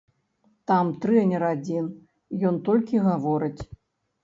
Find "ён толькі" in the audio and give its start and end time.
2.51-3.05